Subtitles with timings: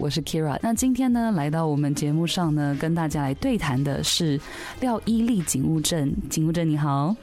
[0.00, 0.58] 我是 Kira。
[0.62, 4.40] 那今天呢，来到我们节目上呢，跟大家来对谈的是
[4.80, 6.10] 廖伊利警务证。
[6.30, 7.14] 警务证你好。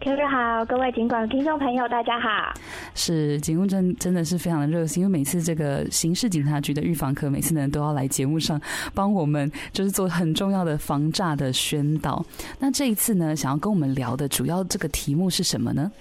[0.00, 2.54] Kira 好，各位警管听众朋友，大家好。
[2.94, 8.58] 是警务正真的是非常的热心，因为每次这个刑事警察局的预防科，每次呢都要来节目上
[8.94, 12.24] 帮我们，就是做很重要的防诈的宣导。
[12.58, 15.92] 那这一次呢，想要跟我们聊的主要这个题目是什么呢？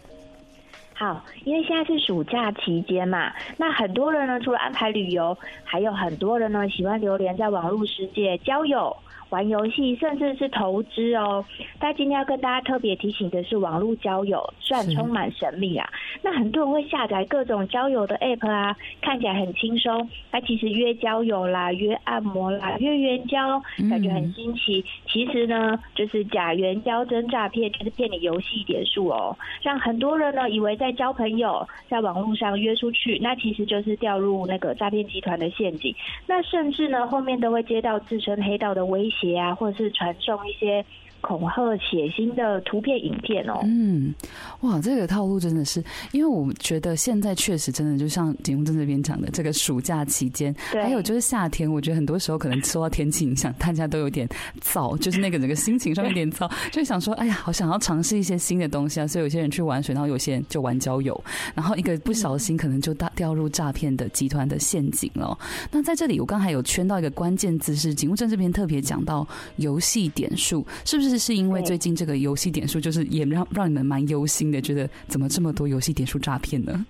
[0.99, 8.93] 好，因为现在是暑假期间嘛，那很多人呢除了安排旅游，还有很多人呢喜欢流连在网络世界交友。
[9.29, 11.45] 玩游戏甚至是投资哦，
[11.77, 15.87] 但今天要跟大家特别提醒的是，网络交友虽然充满神秘啊，
[16.23, 24.83] 那很多人会下载各种交友的 app 啊，看起来很轻松，它其实约交友啦、约按摩啦、约援交，感觉很新奇。
[25.07, 35.95] 其实呢，就是假援交真诈骗，就是骗你游戏点数哦，让很多人呢以为在交朋友，在网络上约出去，那其实就是掉入那个诈骗集团的陷阱。
[36.27, 39.29] 那甚至呢，后面都会接到自称黑道的威胁。
[39.37, 40.85] 啊，或者是传送一些。
[41.21, 43.59] 恐吓、血腥的图片、影片哦。
[43.65, 44.15] 嗯，
[44.61, 54.25] 哇，这个套路真的是，因为我觉得现在确实真的就像节目正这边讲的，这个暑假期间，还有就是夏天，我觉得很多时候可能受到天气影响，大家都有点
[54.61, 59.05] 燥，就是那个整个心情上面有点燥，就想说，哎呀，好想要尝试一些新的东西啊。
[59.05, 65.37] 所以有些人去玩水，然后有些人就玩交友，然后一个不小心可能就大掉入诈骗的集团的陷阱了。
[65.71, 69.27] 那在这里，我刚才有圈到一个关键字，是警务证这边特别讲到
[69.57, 71.19] 游戏点数，是不是？
[71.19, 76.85] 是因为最近这个游戏点数，就是也让让你们蛮忧心的，觉得怎么这么多游戏点数诈骗呢？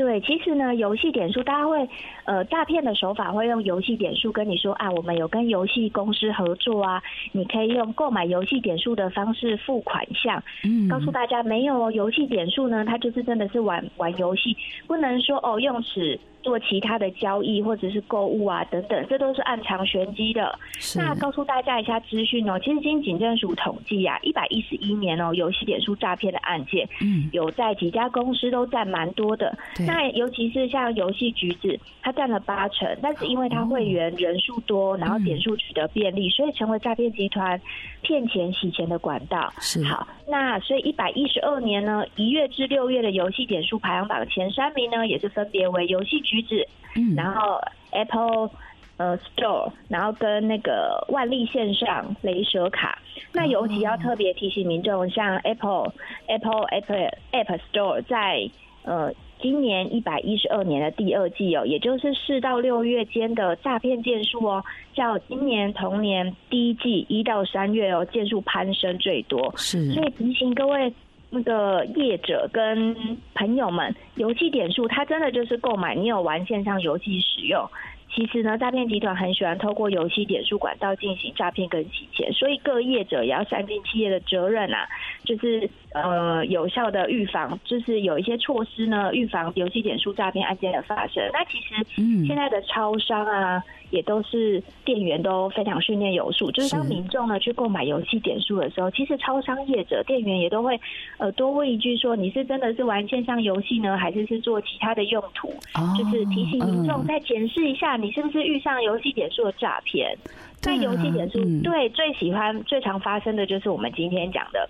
[0.00, 1.86] 对，其实呢，游戏点数大家会
[2.24, 10.42] 呃诈骗的手法会用游戏点数跟你说啊，我们有跟游戏公司合作啊，你可以用购买游戏点数的方式付款项。
[10.64, 14.56] 嗯，告诉大家没有哦，游戏点数呢，它就是真的是玩玩游戏，
[14.86, 16.18] 不能说哦用此。
[16.42, 20.58] 做其他的交易或者是购物啊等等，这都是暗藏玄机的。
[20.96, 29.54] 那告诉大家一下资讯哦，其实经警政署统计啊，一百一十一年哦，游戏点数诈骗的案件，嗯，有在几家公司都占蛮多的。
[29.90, 37.60] 那尤其是像游戏橘子，它占了八成，但是因为它会员人数多，然后点数取得便利，所以成为诈骗集团
[38.02, 39.52] 骗钱洗钱的管道。
[39.58, 46.20] 是好，那所以一百一十二年呢，一月至六月的游戏点数排行榜前三名呢，也是分别为游戏。
[46.20, 46.68] 橘子，
[47.16, 47.58] 然后
[47.92, 48.50] Apple
[48.98, 52.98] 呃 Store，然后跟那个万利线上雷蛇卡，
[53.32, 55.92] 那尤其要特别提醒民众，像 Apple
[56.26, 58.48] Apple Apple App Store 在
[58.84, 59.10] 呃
[59.42, 64.64] 今年一百一十二年的第二季哦，也就是四到六月间的诈骗件数哦，
[64.94, 70.92] 较今年同年第一季一到三月哦，件数攀升最多，是，所以提醒各位。
[71.32, 72.92] 那个业者跟
[73.36, 77.64] 朋友们，游戏点数，它真的就是购买你有玩线上游戏使用。
[78.12, 84.86] 其实呢，诈骗集团很喜欢透过游戏点数管道进行诈骗跟洗钱，所以各业者也要善尽企业的责任啊，
[85.24, 91.22] 就是呃有效的预防，就是有一些措施呢，预防游戏点数诈骗案件的发生。
[91.32, 100.80] 那其实现在的超商啊，也都是店员都非常训练有素，就是当民众呢去购买游戏点数的时候，其实超商业者店员也都会
[101.18, 105.52] 呃多问一句说，你是真的是玩线上游戏呢，还是是做其他的用途？
[105.98, 107.96] 就是提醒民众再检视一下。
[107.96, 110.16] 你是不是遇上游戏点数的诈骗？
[110.60, 114.68] 在游戏点数，对，最喜欢、最常发生的就是我们今天讲的。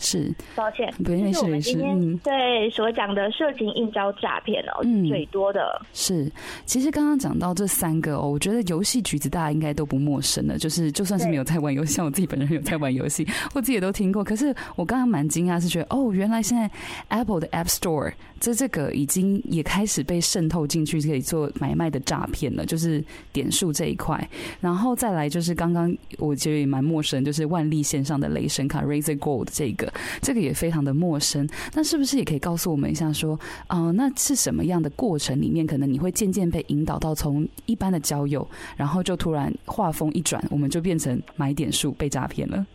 [0.00, 6.26] 是，抱歉，不是我们今天对所讲的色情应招诈骗哦，嗯，最多的是。
[6.64, 14.24] 其实刚刚讲到这三个哦，我觉得游戏橘子大家应该都不陌生的，就是就算是没有在玩游戏，像我自己本人有在玩游戏，我自己也都听过。
[14.24, 16.68] 可是我刚刚蛮惊讶，是觉得哦，原来现在
[17.08, 24.26] Apple 的 App Store 这这个已经也开始被渗透进去，可以做买卖的诈骗了，就是点数这一块。
[24.62, 29.89] 然后再来就是刚刚我觉得也蛮陌生，就是万利线上的雷神卡 Razer Gold 这个。
[30.20, 33.38] 这个也非常的陌生，那是不是也可以告诉我们一下，说，
[33.68, 42.66] 嗯、呃，那是什么样的过程里面，可能你会渐渐被引导到从一般的交友，然后就突然画风一转，我们就变成买点数被诈骗了。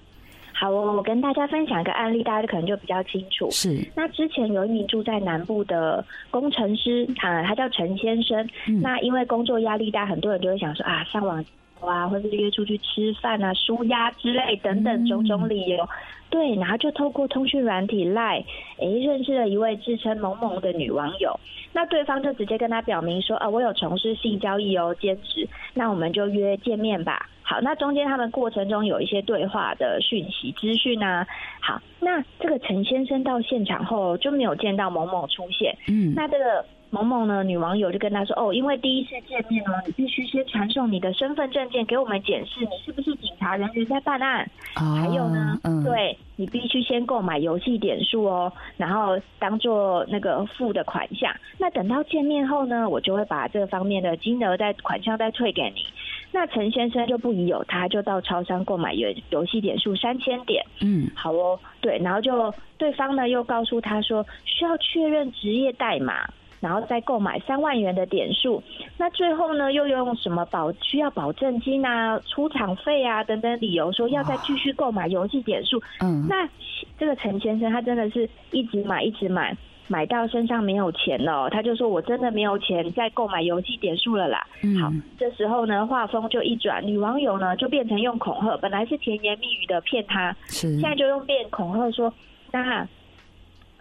[0.58, 3.50] 好，我跟大家分享一个案例，大家可能就比较清楚。
[3.52, 11.44] 是，那之前有一名住在南部的工程师，他他叫陈先生，嗯，那因为工作压力大，很多人就会想说啊，上网
[11.82, 15.84] 啊，或者是约出去吃饭啊，舒压之类等等种种理由。
[15.84, 15.90] 嗯
[16.36, 18.44] 对，然后就透过通讯软体 Line，
[18.78, 21.40] 哎，认识了一位自称某某的女网友。
[21.72, 25.48] 那对方就直接跟他表明说：“啊，我有从事性交易哦，兼职。
[25.74, 31.26] 那我们就约见面吧。”好，那中间他们过程中有一些对话的讯息资讯啊。
[31.62, 35.74] 好，那这个陈先生到现场后就没有见到某某出现。
[35.88, 36.66] 嗯，那这个。
[36.96, 44.50] 某某呢女网友就跟他说：“哦，因为第一次见面呢，你必须先传送你的身份证件给我们检视，你是不是警察人员在办案？
[44.78, 51.36] 哦、还有呢，嗯、对你必须先购买游戏点数哦，然后当做那个付的款项。
[51.58, 55.86] 那等到见面后呢，我就会把这方面的金额在款项再退给你。”
[56.32, 60.66] 那陈先生就不疑有他，就到超商购买游游戏点数三千点。
[60.82, 66.28] 嗯，好哦，对，然后就对方呢又告诉他说需要确认职业代码，
[66.66, 68.62] 然后再购买三万元的点数。
[68.98, 75.80] 那最后呢又用什么保需要保证金啊、出场费啊等等理由说要再继续购买游戏点数。
[76.02, 76.50] 嗯，那
[76.98, 79.56] 这个陈先生他真的是一直买一直买。
[79.88, 84.44] 买到身上没有钱了，他就说：“我真的没有钱再购买游戏点数了啦。
[84.64, 92.12] 嗯”好，这时候呢，画风就一转，女网友呢就变成用恐吓，本来是甜言蜜语的骗他，是现在就用变恐吓说
[92.52, 92.88] ：“那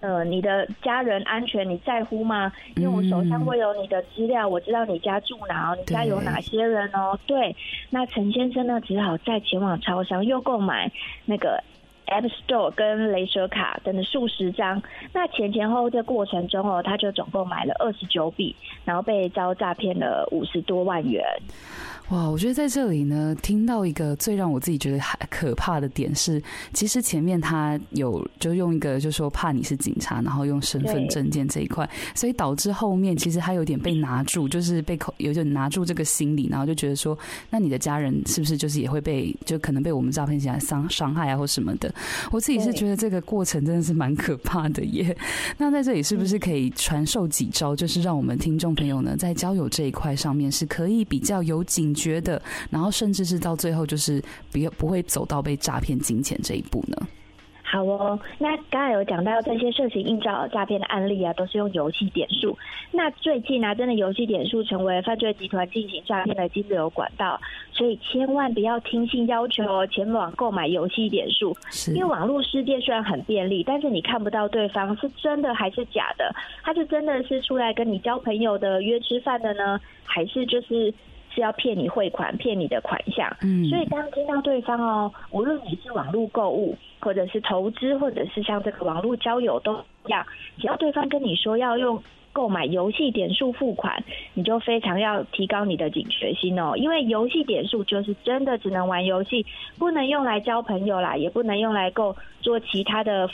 [0.04, 2.52] 呃，你的家人安全你在乎吗？
[2.76, 7.56] 因为我手上会有你的资料，我知道你家住哪，你家有哪些人哦。”对，
[7.88, 10.92] 那陈先生呢，只好再前往超商又购买
[11.24, 11.58] 那个。
[12.06, 14.80] App Store 跟镭射卡等等数十张，
[15.14, 18.54] 那前前后后的过程中哦，他就总共买了二十九笔，
[18.84, 21.24] 然后被遭诈骗了五十多万元。
[22.10, 26.40] 哇，我觉得在这里呢，听到一个最让我自己觉得还可怕的点是，
[26.74, 37.18] 其实前面他有就用一个就说怕你是警察，然后用身份证件这一块，所以导致后面其实他有点被拿住，就是被口有点拿住这个心理，然后就觉得说，
[37.48, 41.92] 那你的家人是不是就是也会被就可能被我们诈骗起来伤伤害啊或什么的？
[42.30, 45.16] 我自己是觉得这个过程真的是蛮可怕的耶。
[45.56, 56.96] 那在这里是不是可以传授几招，就是让我们听众朋友呢，在交友这一块上面是可以比较有警觉的，然后甚至是到最后就是不要不会走到被诈骗金钱这一步呢？
[57.66, 62.56] 好哦，那刚才有讲到这些涉嫌应招诈骗的案例啊，都是用游戏点数。
[62.92, 67.40] 那最近啊，真的游戏点数成为犯罪集团进行诈骗的金流管道，
[67.72, 71.56] 所以千万不要听信要求前往购买游戏点数。
[71.88, 76.32] 因为网络世界虽然很便利，但是你看不到对方是真的还是假的，
[76.62, 80.94] 他是真的是出来跟你交朋友的、约吃饭的呢，还是就是？
[81.34, 83.28] 是要骗你汇款，骗你的款项。
[83.42, 89.74] 嗯，所以当听到对方哦，无论你是网络购物，或者是投资，或者是像这个网络交友都
[90.06, 90.24] 一样，
[90.58, 92.00] 只要对方跟你说要用
[92.32, 94.02] 购买游戏点数付款，
[94.34, 99.44] 你就非常要提高你的警觉心哦，因为游戏点数就是真的只能玩游戏，
[99.78, 103.28] 不能用来交朋友啦，也不能用来够做其他的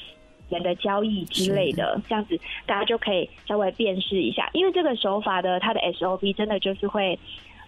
[0.48, 2.00] 人的交易之类的。
[2.08, 7.18] 这样子大家就可以稍微辨识一下，因为这个手法的它的 SOP 真的就是会。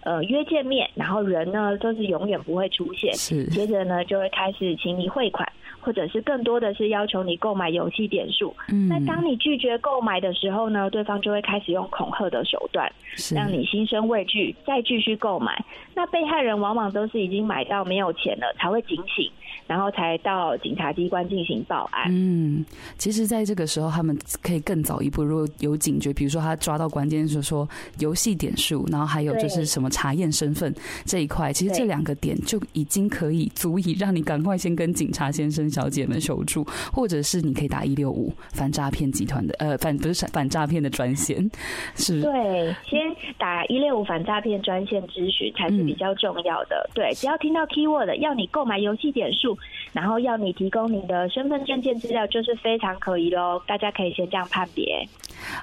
[0.03, 3.13] 呃，约见面，然后人呢就是永远不会出现。
[3.15, 5.49] 是，接着呢就会开始请你汇款，
[5.83, 8.55] 或者是更多的是要求你购买游戏点数。
[8.69, 12.91] 嗯，那当你拒绝购买的时候呢，对方就会开始用恐吓的手段，
[13.35, 15.63] 让你心生畏惧，再继续购买。
[15.95, 19.31] 那被害人往往都是已经买到没有钱了，才会警醒。
[19.65, 22.07] 然后才到警察机关进行报案。
[22.11, 22.65] 嗯，
[22.99, 27.67] 其实，在这个时候，他们可以更早一步，如果有警觉，比如说他抓到关键，就是说
[27.99, 30.75] 游戏点数，然后还有就是什么查验身份
[31.07, 41.51] 这一块，其实这两个点就已经可以足以让你赶快先跟警察先生小姐们守住，或者是你可以打一六五反诈骗集团的呃反不是反诈骗的专线，
[41.97, 43.01] 是对，先
[43.39, 46.89] 打一六五反诈骗专线咨询才是比较重要的。
[46.91, 49.59] 嗯、对，只要听到 keyword 要你购买游戏点数。
[49.93, 53.63] 然后要你提供你的身份证件资料，就是非常可疑喽。
[53.67, 55.07] 大家可以先这样判别。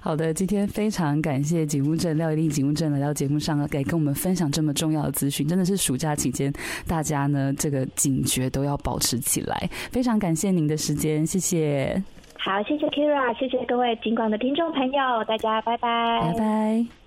[0.02, 5.48] 好的，今天非常感谢警务证廖一丽警务证来到节目上，给跟我们分享这么重要的资讯。
[5.48, 6.52] 真的是暑假期间，
[6.88, 9.70] 大家呢这个警觉都要保持起来。
[9.92, 12.02] 非常感谢您的时间，谢谢。
[12.38, 16.99] 好，谢谢 Kira，谢谢各位警广的听众朋友，大家拜拜，拜拜。